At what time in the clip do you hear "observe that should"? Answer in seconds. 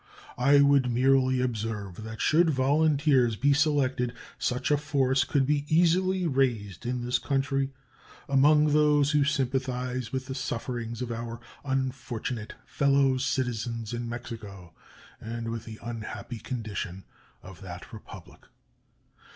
1.41-2.49